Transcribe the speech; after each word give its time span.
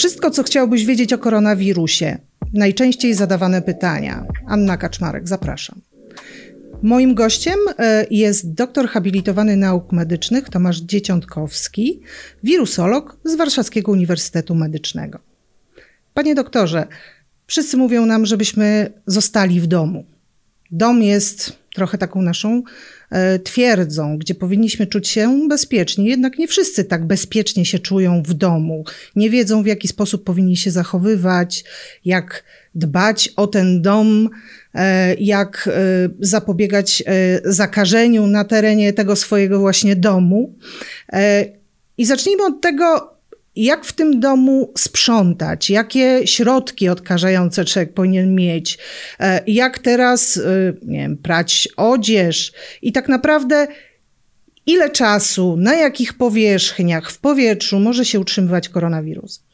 Wszystko, 0.00 0.30
co 0.30 0.42
chciałbyś 0.42 0.84
wiedzieć 0.84 1.12
o 1.12 1.18
koronawirusie. 1.18 2.18
Najczęściej 2.52 3.14
zadawane 3.14 3.62
pytania. 3.62 4.26
Anna 4.46 4.76
Kaczmarek, 4.76 5.28
zapraszam. 5.28 5.80
Moim 6.82 7.14
gościem 7.14 7.58
e, 7.78 8.06
jest 8.10 8.54
doktor 8.54 8.88
habilitowany 8.88 9.56
nauk 9.56 9.92
medycznych 9.92 10.48
Tomasz 10.48 10.80
Dzieciątkowski, 10.80 12.00
wirusolog 12.42 13.16
z 13.24 13.34
Warszawskiego 13.34 13.92
Uniwersytetu 13.92 14.54
Medycznego. 14.54 15.18
Panie 16.14 16.34
doktorze, 16.34 16.86
wszyscy 17.46 17.76
mówią 17.76 18.06
nam, 18.06 18.26
żebyśmy 18.26 18.92
zostali 19.06 19.60
w 19.60 19.66
domu. 19.66 20.04
Dom 20.72 21.02
jest 21.02 21.52
trochę 21.74 21.98
taką 21.98 22.22
naszą 22.22 22.62
e, 23.10 23.38
twierdzą, 23.38 24.18
gdzie 24.18 24.34
powinniśmy 24.34 24.86
czuć 24.86 25.08
się 25.08 25.48
bezpiecznie. 25.48 26.08
Jednak 26.08 26.38
nie 26.38 26.48
wszyscy 26.48 26.84
tak 26.84 27.06
bezpiecznie 27.06 27.64
się 27.64 27.78
czują 27.78 28.22
w 28.22 28.34
domu. 28.34 28.84
Nie 29.16 29.30
wiedzą, 29.30 29.62
w 29.62 29.66
jaki 29.66 29.88
sposób 29.88 30.24
powinni 30.24 30.56
się 30.56 30.70
zachowywać, 30.70 31.64
jak 32.04 32.44
dbać 32.74 33.32
o 33.36 33.46
ten 33.46 33.82
dom, 33.82 34.28
e, 34.74 35.14
jak 35.14 35.68
e, 35.72 35.72
zapobiegać 36.20 37.02
zakażeniu 37.44 38.26
na 38.26 38.44
terenie 38.44 38.92
tego 38.92 39.16
swojego 39.16 39.58
właśnie 39.58 39.96
domu. 39.96 40.54
I 41.98 42.04
zacznijmy 42.04 42.44
od 42.44 42.60
tego, 42.60 43.14
jak 43.56 43.84
w 43.84 43.96
tym 43.96 44.20
domu 44.20 44.72
sprzątać, 44.76 45.70
jakie 45.70 46.26
środki 46.26 46.88
odkażające 46.88 47.64
człowiek 47.64 47.94
powinien 47.94 48.34
mieć, 48.34 48.78
e, 49.20 49.40
jak 49.46 49.78
teraz 49.78 50.36
e, 50.36 50.72
nie 50.86 50.98
wiem, 50.98 51.16
prać 51.16 51.68
odzież 51.76 52.52
i 52.82 52.92
tak 52.92 53.08
naprawdę 53.08 53.66
ile 54.66 54.90
czasu, 54.90 55.56
na 55.56 55.74
jakich 55.74 56.18
powierzchniach 56.18 57.10
w 57.10 57.20
powietrzu 57.20 57.80
może 57.80 58.04
się 58.04 58.20
utrzymywać 58.20 58.68
koronawirus. 58.68 59.50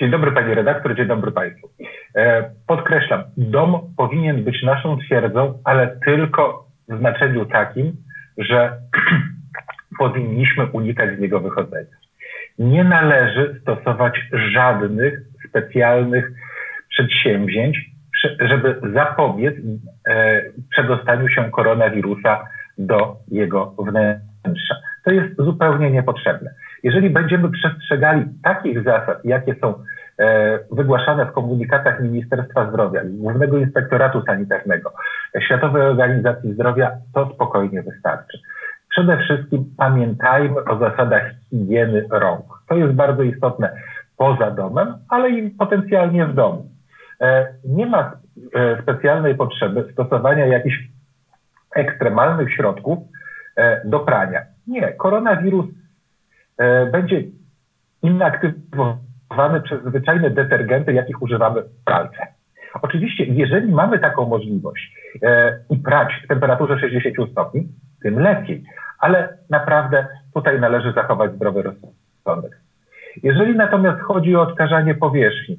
Dzień 0.00 0.10
dobry 0.10 0.32
Pani 0.32 0.54
redaktor, 0.54 0.96
dzień 0.96 1.06
dobry 1.06 1.32
Państwu. 1.32 1.70
E, 2.16 2.50
podkreślam, 2.66 3.22
dom 3.36 3.94
powinien 3.96 4.44
być 4.44 4.62
naszą 4.62 4.98
twierdzą, 4.98 5.58
ale 5.64 5.98
tylko 6.04 6.68
w 6.88 6.98
znaczeniu 6.98 7.46
takim, 7.46 7.96
że 8.38 8.78
powinniśmy 9.98 10.66
unikać 10.66 11.16
z 11.16 11.20
niego 11.20 11.40
wychodzenia 11.40 12.03
nie 12.58 12.84
należy 12.84 13.60
stosować 13.62 14.20
żadnych 14.32 15.20
specjalnych 15.48 16.30
przedsięwzięć, 16.88 17.78
żeby 18.40 18.80
zapobiec 18.94 19.54
e, 20.08 20.42
przedostaniu 20.70 21.28
się 21.28 21.50
koronawirusa 21.50 22.44
do 22.78 23.16
jego 23.28 23.74
wnętrza. 23.78 24.74
To 25.04 25.10
jest 25.10 25.36
zupełnie 25.38 25.90
niepotrzebne. 25.90 26.50
Jeżeli 26.82 27.10
będziemy 27.10 27.50
przestrzegali 27.50 28.24
takich 28.42 28.84
zasad, 28.84 29.24
jakie 29.24 29.54
są 29.54 29.74
e, 30.18 30.58
wygłaszane 30.72 31.26
w 31.26 31.32
komunikatach 31.32 32.00
Ministerstwa 32.00 32.70
Zdrowia, 32.70 33.00
Głównego 33.04 33.58
Inspektoratu 33.58 34.22
Sanitarnego, 34.26 34.92
Światowej 35.40 35.82
Organizacji 35.82 36.52
Zdrowia, 36.52 36.90
to 37.14 37.30
spokojnie 37.34 37.82
wystarczy. 37.82 38.38
Przede 38.94 39.18
wszystkim 39.18 39.64
pamiętajmy 39.76 40.64
o 40.64 40.78
zasadach 40.78 41.22
higieny 41.50 42.06
rąk. 42.10 42.44
To 42.68 42.74
jest 42.76 42.92
bardzo 42.92 43.22
istotne 43.22 43.76
poza 44.16 44.50
domem, 44.50 44.94
ale 45.08 45.30
i 45.30 45.50
potencjalnie 45.50 46.26
w 46.26 46.34
domu. 46.34 46.70
E, 47.20 47.46
nie 47.64 47.86
ma 47.86 48.12
e, 48.54 48.82
specjalnej 48.82 49.34
potrzeby 49.34 49.88
stosowania 49.92 50.46
jakichś 50.46 50.76
ekstremalnych 51.76 52.54
środków 52.54 52.98
e, 53.56 53.80
do 53.84 54.00
prania. 54.00 54.40
Nie, 54.66 54.92
koronawirus 54.92 55.66
będzie 56.92 57.22
inaktywowany 58.02 59.60
przez 59.64 59.82
zwyczajne 59.84 60.30
detergenty, 60.30 60.92
jakich 60.92 61.22
używamy 61.22 61.62
w 61.62 61.84
pralce. 61.84 62.26
Oczywiście, 62.82 63.24
jeżeli 63.24 63.72
mamy 63.72 63.98
taką 63.98 64.28
możliwość 64.28 64.96
i 65.70 65.76
prać 65.76 66.08
w 66.24 66.28
temperaturze 66.28 66.78
60 66.78 67.30
stopni, 67.30 67.68
tym 68.02 68.18
lepiej 68.18 68.64
ale 69.04 69.28
naprawdę 69.50 70.06
tutaj 70.34 70.60
należy 70.60 70.92
zachować 70.92 71.32
zdrowy 71.32 71.62
rozsądek. 71.62 72.60
Jeżeli 73.22 73.56
natomiast 73.56 74.00
chodzi 74.00 74.36
o 74.36 74.42
odkażanie 74.42 74.94
powierzchni, 74.94 75.56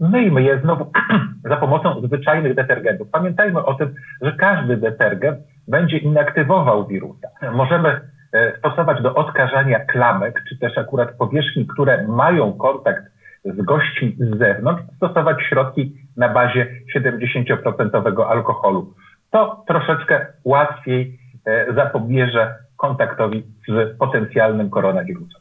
myjmy 0.00 0.42
je 0.42 0.60
znowu 0.60 0.90
za 1.50 1.56
pomocą 1.56 2.00
zwyczajnych 2.00 2.54
detergentów. 2.54 3.08
Pamiętajmy 3.10 3.64
o 3.64 3.74
tym, 3.74 3.94
że 4.22 4.32
każdy 4.32 4.76
detergent 4.76 5.38
będzie 5.68 5.98
inaktywował 5.98 6.86
wirusa. 6.86 7.28
Możemy 7.52 7.88
e, 8.32 8.58
stosować 8.58 9.02
do 9.02 9.14
odkażania 9.14 9.78
klamek, 9.78 10.42
czy 10.48 10.58
też 10.58 10.78
akurat 10.78 11.16
powierzchni, 11.16 11.66
które 11.66 12.06
mają 12.08 12.52
kontakt 12.52 13.04
z 13.44 13.62
gośćmi 13.62 14.16
z 14.18 14.38
zewnątrz, 14.38 14.82
stosować 14.96 15.42
środki 15.42 15.96
na 16.16 16.28
bazie 16.28 16.66
70% 16.96 18.28
alkoholu. 18.28 18.94
To 19.30 19.64
troszeczkę 19.66 20.26
łatwiej 20.44 21.21
E, 21.46 21.74
zapobieże 21.74 22.54
kontaktowi 22.76 23.42
z 23.68 23.98
potencjalnym 23.98 24.70
koronawirusem. 24.70 25.40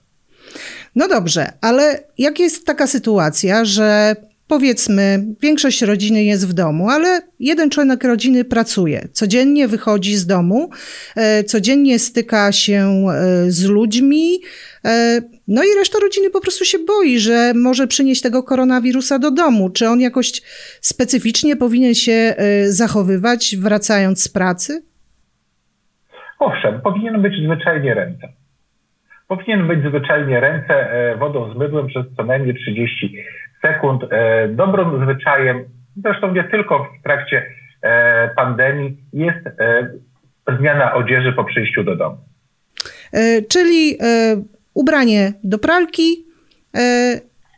No 0.95 1.07
dobrze, 1.07 1.47
ale 1.61 1.99
jak 2.17 2.39
jest 2.39 2.65
taka 2.65 2.87
sytuacja, 2.87 3.65
że 3.65 4.15
powiedzmy, 4.47 5.25
większość 5.41 5.81
rodziny 5.81 6.23
jest 6.23 6.47
w 6.47 6.53
domu, 6.53 6.89
ale 6.89 7.21
jeden 7.39 7.69
członek 7.69 8.03
rodziny 8.03 8.45
pracuje, 8.45 9.07
codziennie 9.13 9.67
wychodzi 9.67 10.15
z 10.15 10.25
domu, 10.25 10.69
e, 11.15 11.43
codziennie 11.43 11.99
styka 11.99 12.51
się 12.51 13.05
e, 13.09 13.51
z 13.51 13.63
ludźmi, 13.63 14.39
no 15.47 15.63
i 15.63 15.75
reszta 15.77 15.99
rodziny 15.99 16.29
po 16.29 16.41
prostu 16.41 16.65
się 16.65 16.79
boi, 16.79 17.19
że 17.19 17.53
może 17.55 17.87
przynieść 17.87 18.21
tego 18.21 18.43
koronawirusa 18.43 19.19
do 19.19 19.31
domu. 19.31 19.69
Czy 19.69 19.87
on 19.87 19.99
jakoś 19.99 20.41
specyficznie 20.81 21.55
powinien 21.55 21.95
się 21.95 22.35
zachowywać, 22.67 23.55
wracając 23.59 24.23
z 24.23 24.27
pracy? 24.27 24.90
Owszem, 26.41 26.81
powinien 26.81 27.21
być 27.21 27.33
zwyczajnie 27.45 27.93
ręce. 27.93 28.27
Powinien 29.27 29.67
być 29.67 29.79
zwyczajnie 29.79 30.39
ręce 30.39 30.73
e, 30.73 31.15
wodą 31.17 31.53
z 31.53 31.57
mydłem 31.57 31.87
przez 31.87 32.05
co 32.17 32.23
najmniej 32.23 32.55
30 32.55 33.23
sekund. 33.61 34.03
E, 34.09 34.47
dobrym 34.47 35.03
zwyczajem, 35.03 35.63
zresztą 36.03 36.33
nie 36.33 36.43
tylko 36.43 36.87
w 36.99 37.03
trakcie 37.03 37.45
e, 37.81 38.29
pandemii, 38.35 38.97
jest 39.13 39.49
zmiana 40.59 40.93
odzieży 40.93 41.33
po 41.33 41.43
przyjściu 41.43 41.83
do 41.83 41.95
domu. 41.95 42.17
Czyli 43.49 43.97
ubranie 44.73 45.33
do 45.43 45.59
pralki. 45.59 46.25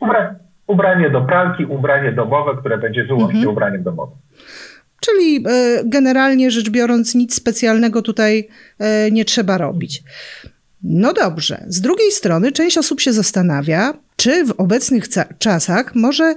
Ubra 0.00 0.34
ubranie 0.66 1.10
do 1.10 1.20
pralki, 1.20 1.64
ubranie 1.64 2.12
domowe, 2.12 2.56
które 2.60 2.78
będzie 2.78 3.04
wyłącznie 3.04 3.38
mhm. 3.38 3.52
ubraniem 3.52 3.82
domowym. 3.82 4.18
Czyli 5.04 5.44
e, 5.46 5.82
generalnie 5.84 6.50
rzecz 6.50 6.70
biorąc, 6.70 7.14
nic 7.14 7.34
specjalnego 7.34 8.02
tutaj 8.02 8.48
e, 8.78 9.10
nie 9.10 9.24
trzeba 9.24 9.58
robić. 9.58 10.02
No 10.82 11.12
dobrze. 11.12 11.64
Z 11.68 11.80
drugiej 11.80 12.12
strony, 12.12 12.52
część 12.52 12.78
osób 12.78 13.00
się 13.00 13.12
zastanawia, 13.12 13.94
czy 14.16 14.44
w 14.44 14.50
obecnych 14.50 15.04
czasach 15.38 15.94
może 15.94 16.34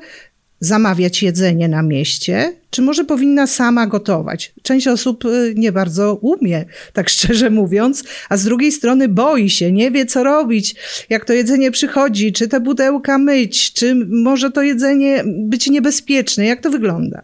zamawiać 0.60 1.24
jedzenie 1.24 1.68
na 1.68 1.82
mieście, 1.82 2.54
czy 2.70 2.82
może 2.82 3.06
powinna 3.06 3.48
sama 3.48 3.88
gotować. 3.88 4.54
Część 4.62 4.88
osób 4.88 5.26
e, 5.26 5.30
nie 5.56 5.72
bardzo 5.72 6.16
umie, 6.16 6.66
tak 6.94 7.10
szczerze 7.16 7.50
mówiąc, 7.50 8.04
a 8.30 8.38
z 8.38 8.44
drugiej 8.44 8.72
strony 8.72 9.08
boi 9.08 9.50
się, 9.50 9.72
nie 9.72 9.92
wie 9.92 10.06
co 10.06 10.24
robić, 10.24 10.76
jak 11.10 11.26
to 11.26 11.34
jedzenie 11.34 11.72
przychodzi, 11.72 12.34
czy 12.34 12.48
te 12.48 12.62
pudełka 12.62 13.18
myć, 13.18 13.74
czy 13.74 13.96
może 14.10 14.52
to 14.52 14.62
jedzenie 14.62 15.24
być 15.26 15.68
niebezpieczne, 15.68 16.46
jak 16.46 16.62
to 16.62 16.70
wygląda. 16.70 17.24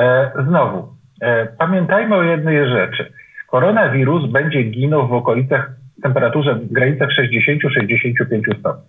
E, 0.00 0.30
znowu, 0.48 0.88
e, 1.22 1.46
pamiętajmy 1.58 2.16
o 2.16 2.22
jednej 2.22 2.68
rzeczy. 2.68 3.12
Koronawirus 3.48 4.32
będzie 4.32 4.62
ginął 4.62 5.08
w 5.08 5.12
okolicach 5.12 5.70
temperaturze 6.02 6.54
w 6.54 6.72
granicach 6.72 7.08
60-65 7.10 8.58
stopni. 8.60 8.82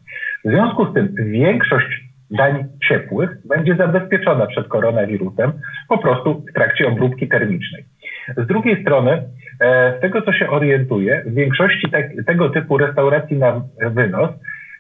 W 0.45 0.49
związku 0.49 0.85
z 0.85 0.93
tym 0.93 1.15
większość 1.15 1.87
dań 2.31 2.65
ciepłych 2.87 3.29
będzie 3.47 3.75
zabezpieczona 3.75 4.45
przed 4.45 4.67
koronawirusem 4.67 5.51
po 5.89 5.97
prostu 5.97 6.45
w 6.49 6.53
trakcie 6.53 6.87
obróbki 6.87 7.27
termicznej. 7.27 7.85
Z 8.37 8.47
drugiej 8.47 8.81
strony, 8.81 9.23
e, 9.61 9.97
z 9.97 10.01
tego 10.01 10.21
co 10.21 10.33
się 10.33 10.49
orientuję, 10.49 11.23
w 11.25 11.33
większości 11.33 11.91
te, 11.91 12.09
tego 12.27 12.49
typu 12.49 12.77
restauracji 12.77 13.37
na 13.37 13.61
wynos 13.89 14.29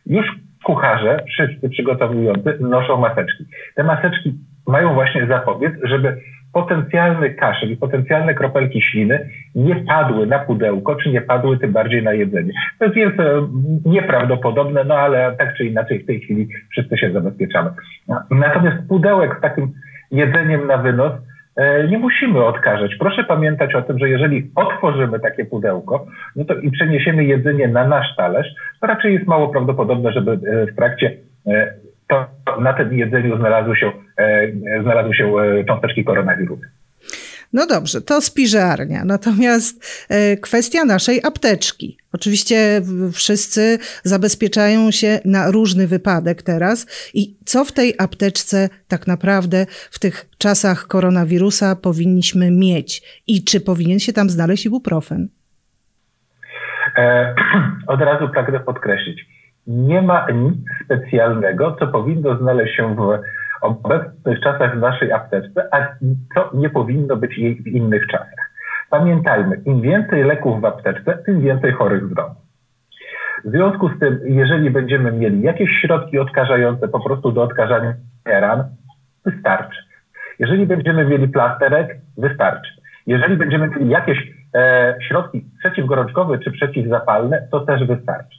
już 0.05 0.25
kucharze, 0.63 1.23
wszyscy 1.27 1.69
przygotowujący 1.69 2.57
noszą 2.59 2.97
maseczki. 2.97 3.45
Te 3.75 3.83
maseczki 3.83 4.33
mają 4.67 4.93
właśnie 4.93 5.27
zapobiec, 5.27 5.73
żeby 5.83 6.17
potencjalny 6.53 7.29
kaszel 7.29 7.71
i 7.71 7.77
potencjalne 7.77 8.33
kropelki 8.33 8.81
śliny 8.81 9.29
nie 9.55 9.75
padły 9.75 10.27
na 10.27 10.39
pudełko, 10.39 10.95
czy 10.95 11.09
nie 11.09 11.21
padły 11.21 11.57
tym 11.57 11.71
bardziej 11.71 12.03
na 12.03 12.13
jedzenie. 12.13 12.53
To 12.79 12.85
jest 12.85 12.95
wielce 12.95 13.47
nieprawdopodobne, 13.85 14.83
no 14.83 14.95
ale 14.95 15.35
tak 15.37 15.55
czy 15.57 15.65
inaczej 15.65 15.99
w 15.99 16.05
tej 16.05 16.19
chwili 16.19 16.47
wszyscy 16.71 16.97
się 16.97 17.11
zabezpieczamy. 17.11 17.69
Natomiast 18.31 18.87
pudełek 18.89 19.37
z 19.37 19.41
takim 19.41 19.73
jedzeniem 20.11 20.67
na 20.67 20.77
wynos 20.77 21.11
E, 21.55 21.87
nie 21.87 21.99
musimy 21.99 22.45
odkażać. 22.45 22.95
Proszę 22.99 23.23
pamiętać 23.23 23.75
o 23.75 23.81
tym, 23.81 23.99
że 23.99 24.09
jeżeli 24.09 24.51
otworzymy 24.55 25.19
takie 25.19 25.45
pudełko 25.45 26.05
no 26.35 26.45
to 26.45 26.55
i 26.55 26.71
przeniesiemy 26.71 27.23
jedzenie 27.23 27.67
na 27.67 27.87
nasz 27.87 28.15
talerz, 28.17 28.47
to 28.81 28.87
raczej 28.87 29.13
jest 29.13 29.27
mało 29.27 29.49
prawdopodobne, 29.49 30.11
żeby 30.11 30.31
e, 30.31 30.65
w 30.65 30.75
trakcie 30.75 31.17
e, 31.47 31.73
to 32.11 32.61
na 32.61 32.73
tym 32.73 32.93
jedzeniu 32.93 33.37
znalazły 33.37 33.77
się, 33.77 33.91
znalazły 34.81 35.15
się 35.15 35.33
cząsteczki 35.67 36.03
koronawirusa. 36.03 36.67
No 37.53 37.67
dobrze, 37.67 38.01
to 38.01 38.21
spiżarnia. 38.21 39.05
Natomiast 39.05 40.05
e, 40.09 40.37
kwestia 40.37 40.85
naszej 40.85 41.23
apteczki. 41.23 41.97
Oczywiście 42.13 42.81
wszyscy 43.13 43.77
zabezpieczają 44.03 44.91
się 44.91 45.19
na 45.25 45.51
różny 45.51 45.87
wypadek 45.87 46.41
teraz. 46.41 47.09
I 47.13 47.35
co 47.45 47.65
w 47.65 47.71
tej 47.71 47.93
apteczce 47.99 48.69
tak 48.87 49.07
naprawdę 49.07 49.65
w 49.91 49.99
tych 49.99 50.25
czasach 50.37 50.87
koronawirusa 50.87 51.75
powinniśmy 51.75 52.51
mieć? 52.51 53.21
I 53.27 53.43
czy 53.43 53.61
powinien 53.61 53.99
się 53.99 54.13
tam 54.13 54.29
znaleźć 54.29 54.65
ibuprofen? 54.65 55.27
E, 56.97 57.35
od 57.87 58.01
razu 58.01 58.29
pragnę 58.29 58.59
podkreślić. 58.59 59.40
Nie 59.67 60.01
ma 60.01 60.27
nic 60.31 60.57
specjalnego, 60.85 61.75
co 61.79 61.87
powinno 61.87 62.37
znaleźć 62.37 62.75
się 62.75 62.95
w 62.95 63.19
obecnych 63.61 64.39
czasach 64.39 64.75
w 64.75 64.79
naszej 64.79 65.11
apteczce, 65.11 65.67
a 65.71 65.87
co 66.33 66.49
nie 66.53 66.69
powinno 66.69 67.15
być 67.15 67.37
jej 67.37 67.55
w 67.55 67.67
innych 67.67 68.07
czasach. 68.07 68.51
Pamiętajmy, 68.89 69.61
im 69.65 69.81
więcej 69.81 70.23
leków 70.23 70.61
w 70.61 70.65
apteczce, 70.65 71.17
tym 71.25 71.41
więcej 71.41 71.71
chorych 71.71 72.09
w 72.09 72.13
domu. 72.13 72.35
W 73.45 73.49
związku 73.49 73.89
z 73.89 73.99
tym, 73.99 74.19
jeżeli 74.23 74.71
będziemy 74.71 75.11
mieli 75.11 75.41
jakieś 75.41 75.69
środki 75.81 76.19
odkażające 76.19 76.87
po 76.87 76.99
prostu 76.99 77.31
do 77.31 77.43
odkażania 77.43 77.93
ran, 78.25 78.63
wystarczy. 79.25 79.77
Jeżeli 80.39 80.67
będziemy 80.67 81.05
mieli 81.05 81.27
plasterek, 81.27 81.97
wystarczy. 82.17 82.71
Jeżeli 83.07 83.37
będziemy 83.37 83.67
mieli 83.67 83.89
jakieś 83.89 84.17
e, 84.55 84.95
środki 85.07 85.45
przeciwgorączkowe 85.59 86.39
czy 86.39 86.51
przeciwzapalne, 86.51 87.47
to 87.51 87.59
też 87.59 87.87
wystarczy. 87.87 88.37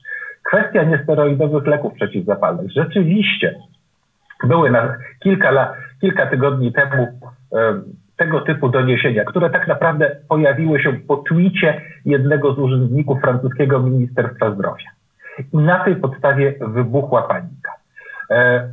Kwestia 0.53 0.83
niesteroidowych 0.83 1.67
leków 1.67 1.95
przeciwzapalnych. 1.95 2.73
Rzeczywiście 2.73 3.55
były 4.45 4.71
na 4.71 4.97
kilka, 5.23 5.51
lat, 5.51 5.75
kilka 6.01 6.27
tygodni 6.27 6.73
temu 6.73 7.09
e, 7.53 7.81
tego 8.17 8.41
typu 8.41 8.69
doniesienia, 8.69 9.25
które 9.25 9.51
tak 9.51 9.69
naprawdę 9.69 10.17
pojawiły 10.29 10.83
się 10.83 10.93
po 10.93 11.17
twicie 11.17 11.81
jednego 12.05 12.55
z 12.55 12.59
urzędników 12.59 13.21
francuskiego 13.21 13.81
Ministerstwa 13.81 14.51
Zdrowia. 14.51 14.91
I 15.53 15.57
na 15.57 15.85
tej 15.85 15.97
podstawie 15.97 16.55
wybuchła 16.61 17.23
panika. 17.23 17.73
E, 18.31 18.69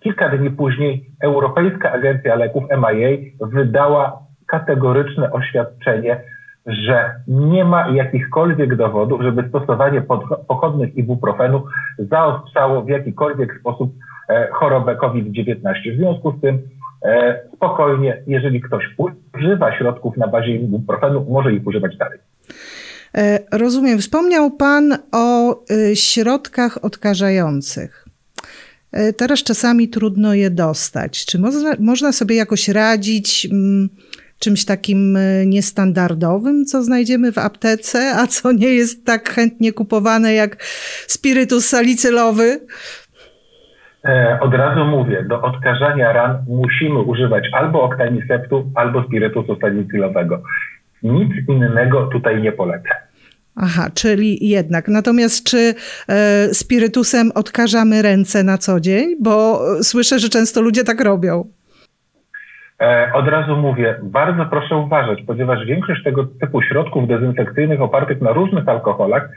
kilka 0.00 0.28
dni 0.28 0.50
później 0.50 1.06
Europejska 1.22 1.92
Agencja 1.92 2.34
Leków 2.34 2.64
MIA 2.70 3.08
wydała 3.40 4.18
kategoryczne 4.46 5.32
oświadczenie, 5.32 6.20
że 6.66 7.14
nie 7.28 7.64
ma 7.64 7.88
jakichkolwiek 7.88 8.76
dowodów, 8.76 9.22
żeby 9.22 9.48
stosowanie 9.48 10.02
pochodnych 10.48 10.96
ibuprofenu 10.96 11.64
zaostrzało 11.98 12.82
w 12.82 12.88
jakikolwiek 12.88 13.60
sposób 13.60 13.90
E, 14.28 14.48
chorobę 14.52 14.96
COVID-19. 14.96 15.94
W 15.94 15.96
związku 15.96 16.34
z 16.38 16.40
tym 16.40 16.58
e, 17.04 17.40
spokojnie, 17.56 18.22
jeżeli 18.26 18.60
ktoś 18.60 18.84
używa 19.34 19.78
środków 19.78 20.16
na 20.16 20.28
bazie 20.28 20.56
ibuprofenu, 20.56 21.26
może 21.28 21.52
ich 21.52 21.66
używać 21.66 21.96
dalej. 21.96 22.18
E, 23.14 23.38
rozumiem. 23.52 23.98
Wspomniał 23.98 24.50
Pan 24.50 24.98
o 25.12 25.56
środkach 25.94 26.84
odkażających. 26.84 28.04
Teraz 29.16 29.42
czasami 29.42 29.88
trudno 29.88 30.34
je 30.34 30.50
dostać. 30.50 31.26
Czy 31.26 31.38
można, 31.38 31.72
można 31.78 32.12
sobie 32.12 32.36
jakoś 32.36 32.68
radzić 32.68 33.48
mm, 33.52 33.88
czymś 34.44 34.64
takim 34.64 35.18
niestandardowym, 35.46 36.64
co 36.64 36.82
znajdziemy 36.82 37.32
w 37.32 37.38
aptece, 37.38 38.12
a 38.16 38.26
co 38.26 38.52
nie 38.52 38.68
jest 38.68 39.06
tak 39.06 39.30
chętnie 39.30 39.72
kupowane 39.72 40.34
jak 40.34 40.56
spirytus 41.06 41.66
salicylowy? 41.66 42.60
E, 44.04 44.38
od 44.40 44.54
razu 44.54 44.84
mówię, 44.84 45.24
do 45.28 45.42
odkażania 45.42 46.12
ran 46.12 46.44
musimy 46.48 46.98
używać 46.98 47.44
albo 47.52 47.82
oktamiseptu, 47.82 48.70
albo 48.74 49.04
spirytusu 49.04 49.56
salicylowego. 49.60 50.42
Nic 51.02 51.32
innego 51.48 52.06
tutaj 52.06 52.42
nie 52.42 52.52
polecam. 52.52 52.96
Aha, 53.56 53.90
czyli 53.94 54.48
jednak. 54.48 54.88
Natomiast 54.88 55.44
czy 55.44 55.74
e, 56.08 56.48
spirytusem 56.54 57.30
odkażamy 57.34 58.02
ręce 58.02 58.42
na 58.42 58.58
co 58.58 58.80
dzień? 58.80 59.16
Bo 59.20 59.60
słyszę, 59.82 60.18
że 60.18 60.28
często 60.28 60.62
ludzie 60.62 60.84
tak 60.84 61.00
robią. 61.00 61.44
E, 62.84 63.12
od 63.12 63.28
razu 63.28 63.56
mówię, 63.56 63.94
bardzo 64.02 64.46
proszę 64.46 64.76
uważać, 64.76 65.22
ponieważ 65.26 65.66
większość 65.66 66.02
tego 66.04 66.24
typu 66.24 66.62
środków 66.62 67.08
dezynfekcyjnych 67.08 67.80
opartych 67.80 68.20
na 68.20 68.32
różnych 68.32 68.68
alkoholach 68.68 69.28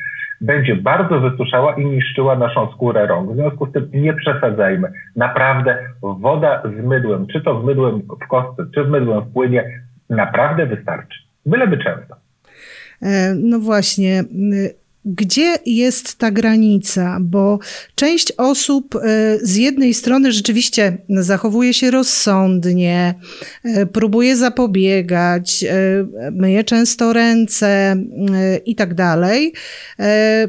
będzie 0.42 0.76
bardzo 0.76 1.20
wysuszała 1.20 1.76
i 1.76 1.86
niszczyła 1.86 2.36
naszą 2.36 2.72
skórę 2.72 3.08
rąk. 3.08 3.32
W 3.32 3.36
związku 3.36 3.66
z 3.66 3.72
tym 3.72 3.90
nie 3.94 4.14
przesadzajmy. 4.14 4.92
Naprawdę 5.16 5.78
woda 6.02 6.64
z 6.66 6.86
mydłem, 6.86 7.28
czy 7.28 7.42
to 7.42 7.62
z 7.62 7.66
mydłem 7.66 8.02
w 8.02 8.28
kostce, 8.28 8.64
czy 8.76 8.86
z 8.86 8.90
mydłem 8.90 9.22
w 9.22 9.34
płynie, 9.34 9.82
naprawdę 10.10 10.66
wystarczy. 10.66 11.20
Byleby 11.46 11.78
często. 11.78 12.16
E, 13.02 13.36
no 13.44 13.60
właśnie 13.60 14.24
gdzie 15.08 15.58
jest 15.66 16.16
ta 16.16 16.32
granica, 16.32 17.18
bo 17.22 17.60
część 17.96 18.32
osób 18.38 18.96
e, 18.96 19.00
z 19.42 19.56
jednej 19.56 19.94
strony 19.94 20.32
rzeczywiście 20.32 20.98
zachowuje 21.10 21.74
się 21.74 21.92
rozsądnie, 21.92 23.16
e, 23.64 23.86
próbuje 23.86 24.36
zapobiegać, 24.36 25.64
e, 25.64 25.72
myje 26.32 26.64
często 26.64 27.14
ręce 27.14 27.96
i 28.66 28.76
tak 28.76 28.94
dalej. 28.94 29.54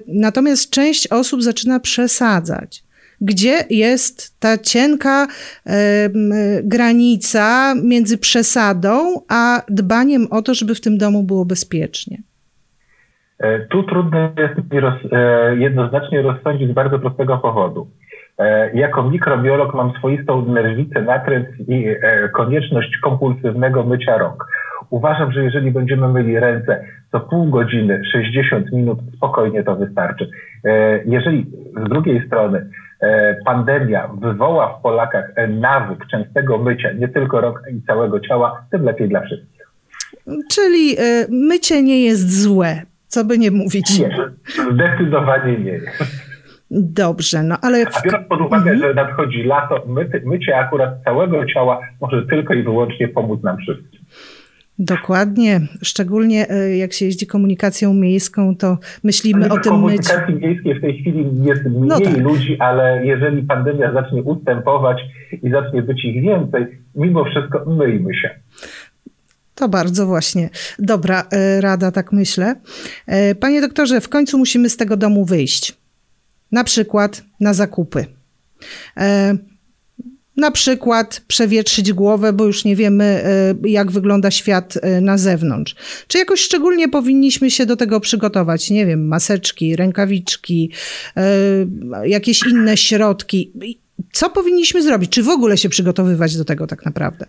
Natomiast 0.06 0.70
część 0.70 1.06
osób 1.06 1.42
zaczyna 1.42 1.80
przesadzać. 1.80 2.84
Gdzie 3.20 3.64
jest 3.70 4.32
ta 4.38 4.58
cienka 4.58 5.26
granica 6.62 7.74
między 7.74 8.18
przesadą 8.18 9.20
a 9.28 9.62
dbaniem 9.68 10.26
o 10.30 10.42
to, 10.42 10.54
żeby 10.54 10.74
w 10.74 10.80
tym 10.80 10.98
domu 10.98 11.22
było 11.22 11.44
bezpiecznie? 11.44 12.22
E, 13.38 13.58
tu 13.58 13.82
trudno 13.82 14.18
jest 14.18 14.72
mi 14.72 14.80
roz, 14.80 14.94
e, 15.12 15.56
jednoznacznie 15.56 16.22
rozsądzić 16.22 16.70
z 16.70 16.74
bardzo 16.74 16.98
prostego 16.98 17.38
powodu. 17.38 17.88
E, 18.38 18.76
jako 18.76 19.02
mikrobiolog 19.02 19.74
mam 19.74 19.92
swoistą 19.98 20.46
nerwicę, 20.46 21.02
nakręt 21.02 21.48
i 21.68 21.86
konieczność 22.34 22.98
kompulsywnego 23.02 23.84
mycia 23.84 24.18
rąk. 24.18 24.46
Uważam, 24.90 25.32
że 25.32 25.44
jeżeli 25.44 25.70
będziemy 25.70 26.08
myli 26.08 26.40
ręce 26.40 26.84
co 27.12 27.20
pół 27.20 27.50
godziny, 27.50 28.02
60 28.12 28.72
minut, 28.72 28.98
spokojnie 29.16 29.62
to 29.64 29.76
wystarczy. 29.76 30.30
Jeżeli 31.06 31.46
z 31.86 31.88
drugiej 31.88 32.26
strony 32.26 32.70
pandemia 33.44 34.08
wywoła 34.20 34.78
w 34.78 34.82
Polakach 34.82 35.32
nawyk 35.48 36.06
częstego 36.06 36.58
mycia 36.58 36.92
nie 36.92 37.08
tylko 37.08 37.40
rąk, 37.40 37.62
i 37.72 37.82
całego 37.82 38.20
ciała, 38.20 38.64
tym 38.70 38.84
lepiej 38.84 39.08
dla 39.08 39.20
wszystkich. 39.20 39.68
Czyli 40.50 40.96
mycie 41.30 41.82
nie 41.82 42.04
jest 42.04 42.42
złe. 42.42 42.82
Co 43.08 43.24
by 43.24 43.38
nie 43.38 43.50
mówić. 43.50 43.98
Nie, 43.98 44.10
zdecydowanie 44.72 45.58
nie. 45.58 45.80
Dobrze, 46.70 47.42
no 47.42 47.56
ale... 47.62 47.86
W... 47.86 47.96
A 47.96 48.02
biorąc 48.02 48.28
pod 48.28 48.40
uwagę, 48.40 48.70
mhm. 48.70 48.78
że 48.78 48.94
nadchodzi 48.94 49.42
lato, 49.42 49.84
mycie, 49.86 50.22
mycie 50.24 50.56
akurat 50.56 51.04
całego 51.04 51.46
ciała 51.46 51.80
może 52.00 52.26
tylko 52.26 52.54
i 52.54 52.62
wyłącznie 52.62 53.08
pomóc 53.08 53.42
nam 53.42 53.56
wszystkim. 53.56 54.00
Dokładnie, 54.78 55.60
szczególnie 55.82 56.50
e, 56.50 56.76
jak 56.76 56.92
się 56.92 57.04
jeździ 57.04 57.26
komunikacją 57.26 57.94
miejską, 57.94 58.56
to 58.56 58.78
myślimy 59.04 59.44
o 59.46 59.48
tym 59.48 59.56
myciu. 59.56 59.70
komunikacji 59.70 60.34
miejskiej 60.34 60.74
w 60.74 60.80
tej 60.80 61.00
chwili 61.00 61.44
jest 61.44 61.62
no 61.64 61.70
mniej 61.70 61.88
no 61.88 62.00
tak. 62.00 62.18
ludzi, 62.18 62.56
ale 62.58 63.06
jeżeli 63.06 63.42
pandemia 63.42 63.92
zacznie 63.92 64.22
ustępować 64.22 64.98
i 65.42 65.50
zacznie 65.50 65.82
być 65.82 66.04
ich 66.04 66.22
więcej, 66.22 66.66
mimo 66.94 67.24
wszystko 67.24 67.64
myjmy 67.66 68.14
się. 68.14 68.30
To 69.58 69.68
bardzo 69.68 70.06
właśnie 70.06 70.50
dobra 70.78 71.26
e, 71.30 71.60
rada, 71.60 71.92
tak 71.92 72.12
myślę. 72.12 72.54
E, 73.06 73.34
panie 73.34 73.60
doktorze, 73.60 74.00
w 74.00 74.08
końcu 74.08 74.38
musimy 74.38 74.70
z 74.70 74.76
tego 74.76 74.96
domu 74.96 75.24
wyjść. 75.24 75.76
Na 76.52 76.64
przykład 76.64 77.22
na 77.40 77.54
zakupy. 77.54 78.06
E, 78.96 79.36
na 80.36 80.50
przykład 80.50 81.22
przewietrzyć 81.28 81.92
głowę, 81.92 82.32
bo 82.32 82.44
już 82.44 82.64
nie 82.64 82.76
wiemy, 82.76 83.24
jak 83.64 83.90
wygląda 83.90 84.30
świat 84.30 84.78
na 85.00 85.18
zewnątrz. 85.18 85.74
Czy 86.08 86.18
jakoś 86.18 86.40
szczególnie 86.40 86.88
powinniśmy 86.88 87.50
się 87.50 87.66
do 87.66 87.76
tego 87.76 88.00
przygotować? 88.00 88.70
Nie 88.70 88.86
wiem, 88.86 89.08
maseczki, 89.08 89.76
rękawiczki, 89.76 90.70
jakieś 92.04 92.46
inne 92.46 92.76
środki. 92.76 93.52
Co 94.12 94.30
powinniśmy 94.30 94.82
zrobić? 94.82 95.10
Czy 95.10 95.22
w 95.22 95.28
ogóle 95.28 95.58
się 95.58 95.68
przygotowywać 95.68 96.36
do 96.36 96.44
tego 96.44 96.66
tak 96.66 96.84
naprawdę? 96.84 97.26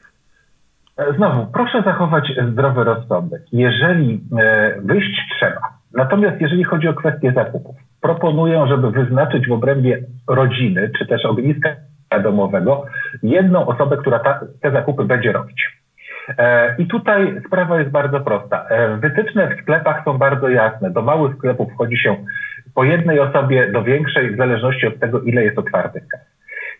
Znowu, 1.16 1.46
proszę 1.54 1.82
zachować 1.82 2.32
zdrowy 2.52 2.84
rozsądek. 2.84 3.42
Jeżeli 3.52 4.22
e, 4.40 4.76
wyjść 4.82 5.22
trzeba, 5.36 5.62
natomiast 5.94 6.42
jeżeli 6.42 6.64
chodzi 6.64 6.88
o 6.88 6.94
kwestię 6.94 7.32
zakupów, 7.36 7.76
proponuję, 8.02 8.66
żeby 8.68 8.92
wyznaczyć 8.92 9.48
w 9.48 9.52
obrębie 9.52 10.00
rodziny, 10.28 10.92
czy 11.00 11.08
też 11.08 11.26
ogniska 11.26 11.70
domowego, 12.24 12.86
jedną 13.24 13.68
osobę, 13.68 13.98
która 13.98 14.20
ta, 14.20 14.40
te 14.62 14.72
zakupy 14.72 15.04
będzie 15.04 15.32
robić. 15.32 15.80
I 16.78 16.88
tutaj 16.88 17.42
sprawa 17.48 17.80
jest 17.80 17.92
bardzo 17.92 18.20
prosta. 18.20 18.66
Wytyczne 19.00 19.56
w 19.56 19.62
sklepach 19.62 20.04
są 20.06 20.18
bardzo 20.18 20.50
jasne. 20.50 20.92
Do 20.92 21.02
małych 21.02 21.36
sklepów 21.38 21.74
wchodzi 21.74 21.98
się 21.98 22.16
po 22.76 22.84
jednej 22.84 23.20
osobie, 23.20 23.72
do 23.72 23.84
większej, 23.84 24.32
w 24.32 24.38
zależności 24.38 24.88
od 24.88 25.00
tego, 25.00 25.22
ile 25.22 25.44
jest 25.44 25.58
otwartych 25.58 26.08
kas. 26.08 26.22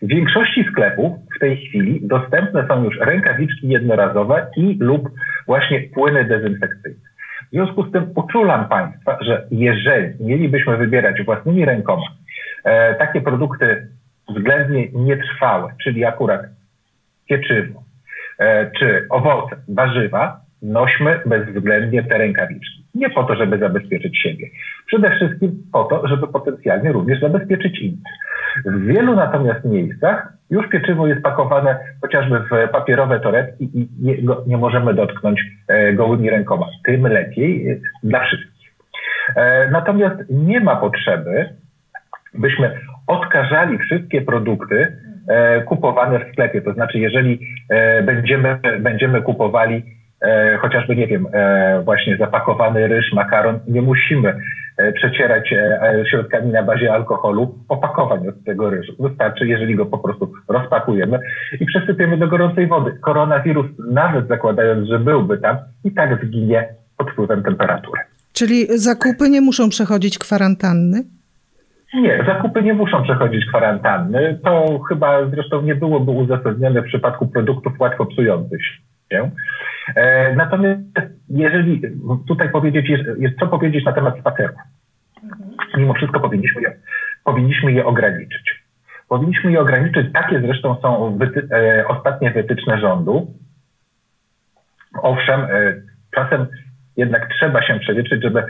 W 0.02 0.08
większości 0.08 0.64
sklepów 0.72 1.12
w 1.36 1.38
tej 1.38 1.56
chwili 1.56 2.00
dostępne 2.02 2.68
są 2.68 2.84
już 2.84 2.98
rękawiczki 3.00 3.68
jednorazowe 3.68 4.46
i 4.56 4.76
lub 4.80 5.10
właśnie 5.46 5.80
płyny 5.80 6.24
dezynfekcyjne. 6.24 7.00
W 7.46 7.50
związku 7.52 7.86
z 7.86 7.92
tym 7.92 8.12
uczulam 8.14 8.68
Państwa, 8.68 9.18
że 9.20 9.46
jeżeli 9.50 10.24
mielibyśmy 10.24 10.76
wybierać 10.76 11.22
własnymi 11.22 11.64
rękoma 11.64 12.06
e, 12.64 12.94
takie 12.94 13.20
produkty 13.20 13.88
względnie 14.28 14.88
nietrwałe, 14.92 15.72
czyli 15.82 16.04
akurat 16.04 16.40
pieczywo, 17.28 17.82
e, 18.38 18.70
czy 18.78 19.06
owoce, 19.10 19.56
warzywa, 19.68 20.39
nośmy 20.62 21.20
bezwzględnie 21.26 22.02
te 22.02 22.18
rękawiczki. 22.18 22.84
Nie 22.94 23.10
po 23.10 23.24
to, 23.24 23.36
żeby 23.36 23.58
zabezpieczyć 23.58 24.18
siebie. 24.18 24.46
Przede 24.86 25.10
wszystkim 25.10 25.62
po 25.72 25.84
to, 25.84 26.08
żeby 26.08 26.28
potencjalnie 26.28 26.92
również 26.92 27.20
zabezpieczyć 27.20 27.78
innych. 27.78 28.14
W 28.66 28.86
wielu 28.86 29.14
natomiast 29.14 29.64
miejscach 29.64 30.32
już 30.50 30.68
pieczywo 30.68 31.06
jest 31.06 31.22
pakowane 31.22 31.78
chociażby 32.00 32.40
w 32.40 32.70
papierowe 32.72 33.20
torebki 33.20 33.64
i 33.74 33.88
nie, 34.00 34.16
nie 34.46 34.56
możemy 34.56 34.94
dotknąć 34.94 35.40
e, 35.68 35.92
gołymi 35.92 36.30
rękoma. 36.30 36.66
Tym 36.84 37.06
lepiej 37.06 37.70
e, 37.70 37.76
dla 38.02 38.20
wszystkich. 38.20 38.74
E, 39.36 39.70
natomiast 39.70 40.16
nie 40.30 40.60
ma 40.60 40.76
potrzeby, 40.76 41.48
byśmy 42.34 42.80
odkażali 43.06 43.78
wszystkie 43.78 44.22
produkty 44.22 44.96
kupowane 45.66 46.24
w 46.24 46.32
sklepie. 46.32 46.62
To 46.62 46.72
znaczy, 46.72 46.98
jeżeli 46.98 47.40
będziemy, 48.02 48.58
będziemy 48.80 49.22
kupowali 49.22 49.74
e, 49.76 49.99
chociażby, 50.60 50.96
nie 50.96 51.06
wiem, 51.06 51.26
e, 51.32 51.82
właśnie 51.84 52.16
zapakowany 52.16 52.88
ryż, 52.88 53.12
makaron, 53.12 53.58
nie 53.68 53.82
musimy 53.82 54.36
e, 54.76 54.92
przecierać 54.92 55.52
e, 55.52 55.82
e, 55.82 56.04
środkami 56.10 56.52
na 56.52 56.62
bazie 56.62 56.92
alkoholu 56.92 57.58
opakowań 57.68 58.28
od 58.28 58.44
tego 58.44 58.70
ryżu. 58.70 58.92
Wystarczy, 59.00 59.46
jeżeli 59.46 59.76
go 59.76 59.86
po 59.86 59.98
prostu 59.98 60.32
rozpakujemy 60.48 61.18
i 61.60 61.66
przesypiemy 61.66 62.16
do 62.16 62.28
gorącej 62.28 62.66
wody. 62.66 62.98
Koronawirus, 63.00 63.66
nawet 63.92 64.28
zakładając, 64.28 64.88
że 64.88 64.98
byłby 64.98 65.38
tam, 65.38 65.56
i 65.84 65.92
tak 65.92 66.24
zginie 66.24 66.68
pod 66.96 67.10
wpływem 67.10 67.42
temperatury. 67.42 68.00
Czyli 68.32 68.78
zakupy 68.78 69.30
nie 69.30 69.40
muszą 69.40 69.68
przechodzić 69.68 70.18
kwarantanny? 70.18 71.02
Nie, 71.94 72.24
zakupy 72.26 72.62
nie 72.62 72.74
muszą 72.74 73.02
przechodzić 73.02 73.46
kwarantanny. 73.46 74.38
To 74.44 74.80
chyba 74.88 75.26
zresztą 75.26 75.62
nie 75.62 75.74
byłoby 75.74 76.10
uzasadnione 76.10 76.82
w 76.82 76.84
przypadku 76.84 77.26
produktów 77.26 77.72
łatwo 77.80 78.06
psujących 78.06 78.66
się. 78.66 78.89
E, 79.96 80.34
natomiast 80.36 80.80
jeżeli 81.28 81.82
tutaj 82.28 82.50
powiedzieć, 82.50 82.88
jest 83.18 83.38
co 83.38 83.46
powiedzieć 83.46 83.84
na 83.84 83.92
temat 83.92 84.20
spacerów. 84.20 84.56
Mimo 85.76 85.94
wszystko 85.94 86.20
powinniśmy 86.20 86.62
je, 86.62 86.76
powinniśmy 87.24 87.72
je 87.72 87.86
ograniczyć. 87.86 88.64
Powinniśmy 89.08 89.52
je 89.52 89.60
ograniczyć. 89.60 90.12
Takie 90.12 90.40
zresztą 90.40 90.76
są 90.82 91.18
wyty, 91.18 91.48
e, 91.52 91.88
ostatnie 91.88 92.30
wytyczne 92.30 92.80
rządu. 92.80 93.34
Owszem, 95.02 95.40
e, 95.40 95.74
czasem 96.14 96.46
jednak 96.96 97.28
trzeba 97.28 97.62
się 97.62 97.78
przewietrzyć, 97.78 98.22
żeby 98.22 98.42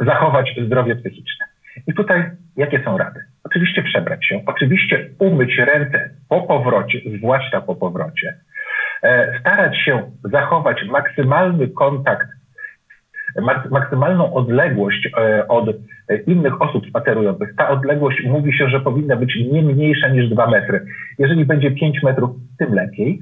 zachować 0.00 0.54
zdrowie 0.66 0.96
psychiczne. 0.96 1.46
I 1.86 1.94
tutaj 1.94 2.30
jakie 2.56 2.84
są 2.84 2.98
rady? 2.98 3.20
Oczywiście 3.44 3.82
przebrać 3.82 4.26
się, 4.26 4.40
oczywiście 4.46 5.08
umyć 5.18 5.58
ręce 5.58 6.10
po 6.28 6.42
powrocie, 6.42 7.00
zwłaszcza 7.18 7.60
po 7.60 7.74
powrocie, 7.74 8.34
starać 9.40 9.78
się 9.78 10.10
zachować 10.24 10.84
maksymalny 10.90 11.68
kontakt, 11.68 12.28
maksymalną 13.70 14.34
odległość 14.34 15.08
e, 15.18 15.48
od 15.48 15.66
innych 16.26 16.62
osób 16.62 16.86
spacerujących. 16.88 17.54
Ta 17.56 17.68
odległość 17.68 18.24
mówi 18.26 18.52
się, 18.52 18.68
że 18.68 18.80
powinna 18.80 19.16
być 19.16 19.36
nie 19.52 19.62
mniejsza 19.62 20.08
niż 20.08 20.28
2 20.28 20.46
metry. 20.46 20.86
Jeżeli 21.18 21.44
będzie 21.44 21.70
5 21.70 22.02
metrów, 22.02 22.30
tym 22.58 22.74
lepiej. 22.74 23.18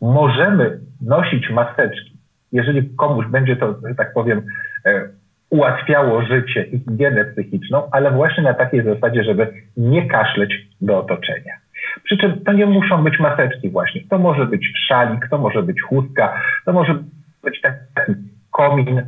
Możemy 0.00 0.78
nosić 1.00 1.50
maseczki. 1.50 2.18
Jeżeli 2.52 2.90
komuś 2.96 3.26
będzie 3.26 3.56
to, 3.56 3.74
że 3.88 3.94
tak 3.94 4.12
powiem, 4.12 4.42
e, 4.86 5.08
ułatwiało 5.50 6.22
życie 6.22 6.62
i 6.62 6.78
higienę 6.78 7.24
psychiczną, 7.24 7.82
ale 7.92 8.10
właśnie 8.10 8.42
na 8.42 8.54
takiej 8.54 8.84
zasadzie, 8.84 9.24
żeby 9.24 9.52
nie 9.76 10.08
kaszleć 10.08 10.54
do 10.80 10.98
otoczenia. 10.98 11.54
Przy 12.04 12.16
czym 12.16 12.44
to 12.44 12.52
nie 12.52 12.66
muszą 12.66 13.04
być 13.04 13.18
maseczki 13.18 13.70
właśnie. 13.70 14.00
To 14.10 14.18
może 14.18 14.46
być 14.46 14.72
szalik, 14.88 15.28
to 15.30 15.38
może 15.38 15.62
być 15.62 15.82
chustka, 15.82 16.42
to 16.64 16.72
może 16.72 17.02
być 17.42 17.60
taki 17.60 18.12
komin. 18.50 19.02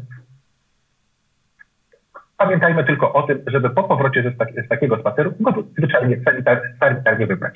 Pamiętajmy 2.36 2.84
tylko 2.84 3.12
o 3.12 3.22
tym, 3.22 3.42
żeby 3.46 3.70
po 3.70 3.84
powrocie 3.84 4.32
z, 4.34 4.38
tak, 4.38 4.48
z 4.66 4.68
takiego 4.68 5.00
spaceru 5.00 5.32
go 5.40 5.64
zwyczajnie 5.78 6.20
sanitar, 6.24 6.62
sanitarnie 6.80 7.26
wybrać. 7.26 7.54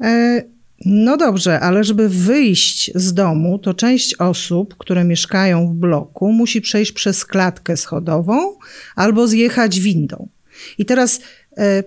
E, 0.00 0.42
no 0.86 1.16
dobrze, 1.16 1.60
ale 1.60 1.84
żeby 1.84 2.08
wyjść 2.08 2.90
z 2.94 3.14
domu, 3.14 3.58
to 3.58 3.74
część 3.74 4.20
osób, 4.20 4.76
które 4.78 5.04
mieszkają 5.04 5.66
w 5.66 5.74
bloku, 5.74 6.32
musi 6.32 6.60
przejść 6.60 6.92
przez 6.92 7.24
klatkę 7.26 7.76
schodową 7.76 8.38
albo 8.96 9.26
zjechać 9.26 9.80
windą. 9.80 10.28
I 10.78 10.84
teraz 10.84 11.20
e, 11.58 11.82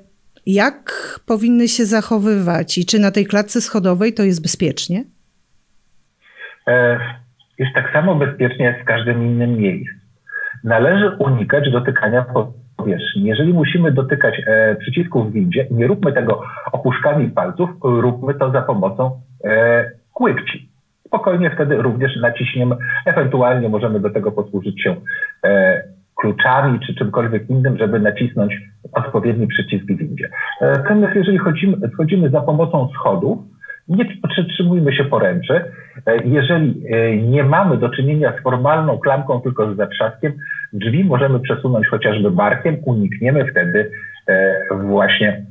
jak 0.46 0.92
powinny 1.28 1.68
się 1.68 1.86
zachowywać 1.86 2.78
i 2.78 2.86
czy 2.86 3.00
na 3.00 3.12
tej 3.12 3.26
klatce 3.26 3.62
schodowej 3.62 4.14
to 4.14 4.24
jest 4.24 4.44
bezpiecznie? 4.44 5.04
E, 6.68 7.00
jest 7.58 7.74
tak 7.76 7.94
samo 7.94 8.16
bezpiecznie 8.16 8.66
jak 8.66 8.82
w 8.82 8.86
każdym 8.86 9.24
innym 9.24 9.58
miejscu. 9.58 9.96
Należy 10.64 11.10
unikać 11.10 11.72
dotykania 11.72 12.26
powierzchni. 12.78 13.24
Jeżeli 13.24 13.54
musimy 13.54 13.92
dotykać 13.92 14.36
e, 14.48 14.76
przycisków 14.76 15.30
w 15.30 15.34
windzie, 15.34 15.68
nie 15.72 15.88
róbmy 15.88 16.14
tego 16.14 16.44
opuszkami 16.72 17.30
palców, 17.30 17.70
róbmy 17.84 18.34
to 18.34 18.52
za 18.52 18.62
pomocą 18.62 19.22
e, 19.44 19.92
kłykci. 20.14 20.70
Spokojnie 21.08 21.52
wtedy 21.56 21.76
również 21.76 22.16
naciśniemy, 22.22 22.76
ewentualnie 23.06 23.70
możemy 23.70 24.00
do 24.00 24.10
tego 24.10 24.32
posłużyć 24.32 24.84
się 24.84 24.96
kluczami 26.22 26.80
czy 26.80 26.96
czymkolwiek 26.96 27.50
innym, 27.50 27.78
żeby 27.78 28.00
nacisnąć 28.00 28.54
odpowiedni 28.94 29.48
przycisk 29.48 29.86
w 29.86 29.98
windzie. 29.98 30.30
E, 30.62 30.72
natomiast 30.72 31.16
jeżeli 31.16 31.38
chodzimy, 31.38 31.90
wchodzimy 31.94 32.30
za 32.30 32.42
pomocą 32.42 32.90
schodów, 32.94 33.40
nie 33.88 34.06
przytrzymujmy 34.30 34.94
się 34.94 35.04
poręczy. 35.04 35.54
E, 36.06 36.18
jeżeli 36.26 36.84
e, 36.90 37.18
nie 37.18 37.44
mamy 37.44 37.78
do 37.78 37.90
czynienia 37.90 38.34
z 38.40 38.44
formalną 38.44 38.98
klamką, 38.98 39.42
tylko 39.42 39.74
z 39.74 39.78
zatrzaskiem, 39.78 40.34
drzwi 40.74 41.04
możemy 41.04 41.40
przesunąć 41.40 41.88
chociażby 41.88 42.32
barkiem, 42.32 42.78
unikniemy 42.86 43.52
wtedy 43.52 43.92
właśnie 44.82 45.46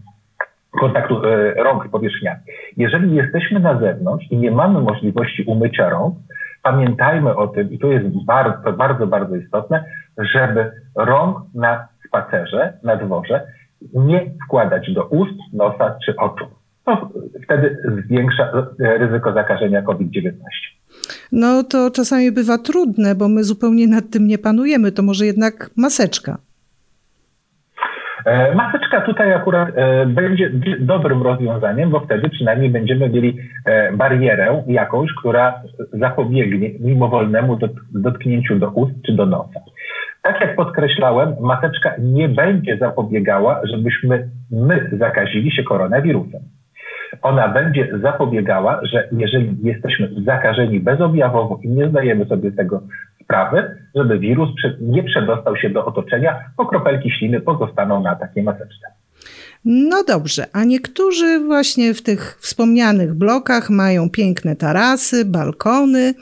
kontaktu 0.80 1.22
rąk 1.56 1.88
powierzchniami. 1.88 2.40
Jeżeli 2.76 3.14
jesteśmy 3.14 3.60
na 3.60 3.80
zewnątrz 3.80 4.26
i 4.30 4.36
nie 4.36 4.50
mamy 4.50 4.80
możliwości 4.80 5.42
umycia 5.42 5.88
rąk, 5.88 6.14
pamiętajmy 6.62 7.36
o 7.36 7.48
tym, 7.48 7.72
i 7.72 7.78
to 7.78 7.86
jest 7.86 8.06
bardzo, 8.24 8.72
bardzo, 8.72 9.06
bardzo 9.06 9.36
istotne, 9.36 9.84
żeby 10.18 10.72
rąk 10.94 11.38
na 11.54 11.88
spacerze, 12.06 12.72
na 12.82 12.96
dworze 12.96 13.46
nie 13.94 14.30
wkładać 14.44 14.92
do 14.94 15.04
ust, 15.04 15.34
nosa 15.52 15.96
czy 16.04 16.16
oczu. 16.16 16.44
To 16.84 17.10
wtedy 17.44 17.76
zwiększa 18.04 18.52
ryzyko 18.78 19.32
zakażenia 19.32 19.82
COVID-19. 19.82 20.32
No 21.32 21.62
to 21.62 21.90
czasami 21.90 22.32
bywa 22.32 22.58
trudne, 22.58 23.14
bo 23.14 23.28
my 23.28 23.44
zupełnie 23.44 23.88
nad 23.88 24.10
tym 24.10 24.26
nie 24.26 24.38
panujemy. 24.38 24.92
To 24.92 25.02
może 25.02 25.26
jednak 25.26 25.70
maseczka. 25.76 26.38
E, 28.24 28.54
maseczka 28.54 29.00
tutaj 29.00 29.32
akurat 29.32 29.68
e, 29.74 30.06
będzie 30.06 30.50
dobrym 30.80 31.22
rozwiązaniem, 31.22 31.90
bo 31.90 32.00
wtedy 32.00 32.28
przynajmniej 32.28 32.70
będziemy 32.70 33.08
mieli 33.08 33.36
e, 33.64 33.92
barierę 33.92 34.62
jakąś, 34.66 35.10
która 35.20 35.62
zapobiegnie 35.92 36.70
mimowolnemu 36.80 37.58
dotknięciu 37.92 38.58
do 38.58 38.68
ust 38.70 38.92
czy 39.06 39.12
do 39.12 39.26
nosa. 39.26 39.60
Tak 40.22 40.40
jak 40.40 40.56
podkreślałem, 40.56 41.34
maseczka 41.40 41.94
nie 41.98 42.28
będzie 42.28 42.76
zapobiegała, 42.76 43.60
żebyśmy 43.64 44.28
my 44.50 44.90
zakazili 44.98 45.52
się 45.52 45.62
koronawirusem. 45.62 46.40
Ona 47.22 47.48
będzie 47.48 47.88
zapobiegała, 48.02 48.80
że 48.82 49.08
jeżeli 49.12 49.56
jesteśmy 49.62 50.10
zakażeni 50.24 50.80
bezobjawowo 50.80 51.58
i 51.62 51.68
nie 51.68 51.88
zdajemy 51.88 52.24
sobie 52.24 52.52
tego 52.52 52.80
sprawy, 53.30 53.76
żeby 53.94 54.18
wirus 54.18 54.48
nie 54.80 55.02
przedostał 55.02 55.56
się 55.56 55.70
do 55.70 55.84
otoczenia, 55.84 56.44
bo 56.56 56.66
kropelki 56.66 57.10
śliny 57.10 57.40
pozostaną 57.40 58.02
na 58.02 58.16
takiej 58.16 58.42
maseczce. 58.42 58.86
No 59.64 60.04
dobrze, 60.08 60.44
a 60.52 60.64
niektórzy 60.64 61.40
właśnie 61.46 61.94
w 61.94 62.02
tych 62.02 62.38
wspomnianych 62.40 63.14
blokach 63.14 63.70
mają 63.70 64.10
piękne 64.10 64.56
tarasy, 64.56 65.24
balkony, 65.24 66.14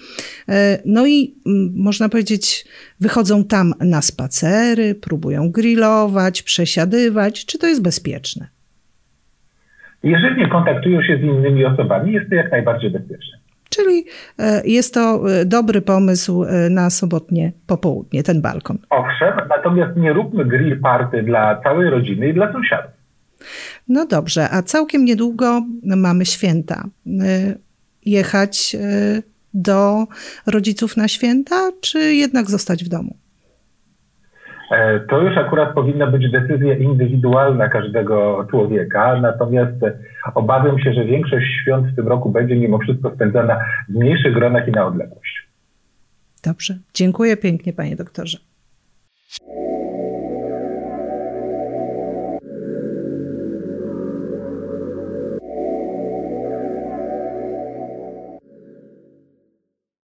e, 0.48 0.78
no 0.84 1.06
i 1.06 1.34
mm, 1.46 1.72
można 1.76 2.08
powiedzieć, 2.08 2.64
wychodzą 3.00 3.44
tam 3.44 3.74
na 3.80 4.02
spacery, 4.02 4.94
próbują 4.94 5.50
grillować, 5.50 6.42
przesiadywać. 6.42 7.46
Czy 7.46 7.58
to 7.58 7.66
jest 7.66 7.82
bezpieczne? 7.82 8.46
Jeżeli 10.02 10.40
nie 10.40 10.48
kontaktują 10.48 11.02
się 11.02 11.16
z 11.16 11.20
innymi 11.20 11.64
osobami, 11.64 12.12
jest 12.12 12.28
to 12.28 12.34
jak 12.34 12.50
najbardziej 12.50 12.90
bezpieczne. 12.90 13.37
Czyli 13.68 14.04
e, 14.38 14.62
jest 14.64 14.94
to 14.94 15.30
e, 15.30 15.44
dobry 15.44 15.82
pomysł 15.82 16.44
e, 16.44 16.70
na 16.70 16.90
sobotnie 16.90 17.52
popołudnie, 17.66 18.22
ten 18.22 18.42
balkon. 18.42 18.78
Owszem, 18.90 19.48
natomiast 19.48 19.96
nie 19.96 20.12
róbmy 20.12 20.44
grill 20.44 20.80
party 20.80 21.22
dla 21.22 21.60
całej 21.62 21.90
rodziny 21.90 22.28
i 22.28 22.34
dla 22.34 22.52
sąsiadów. 22.52 22.90
No 23.88 24.06
dobrze, 24.06 24.50
a 24.50 24.62
całkiem 24.62 25.04
niedługo 25.04 25.62
mamy 25.82 26.26
święta. 26.26 26.84
Jechać 28.04 28.76
do 29.54 30.06
rodziców 30.46 30.96
na 30.96 31.08
święta, 31.08 31.70
czy 31.80 32.14
jednak 32.14 32.50
zostać 32.50 32.84
w 32.84 32.88
domu? 32.88 33.16
E, 34.70 35.00
to 35.00 35.20
już 35.20 35.36
akurat 35.36 35.74
powinna 35.74 36.06
być 36.06 36.30
decyzja 36.30 36.76
indywidualna 36.76 37.68
każdego 37.68 38.46
człowieka, 38.50 39.20
natomiast 39.20 39.76
obawiam 40.34 40.78
się, 40.78 40.92
że 40.92 41.04
większość 41.04 41.46
świąt 41.62 41.86
w 41.86 41.96
tym 41.96 42.08
roku 42.08 42.30
będzie 42.30 42.56
mimo 42.56 42.78
wszystko 42.78 43.14
spędzana 43.14 43.60
w 43.88 43.94
mniejszych 43.94 44.34
gronach 44.34 44.68
i 44.68 44.70
na 44.72 44.86
odległość. 44.86 45.48
Dobrze, 46.44 46.78
dziękuję 46.94 47.36
pięknie, 47.36 47.72
panie 47.72 47.96
doktorze. 47.96 48.38